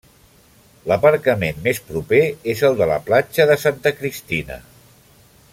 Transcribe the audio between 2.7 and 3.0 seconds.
el de la